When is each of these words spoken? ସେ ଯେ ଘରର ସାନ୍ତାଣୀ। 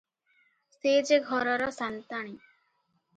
ସେ 0.75 0.93
ଯେ 1.09 1.19
ଘରର 1.27 1.67
ସାନ୍ତାଣୀ। 1.75 2.33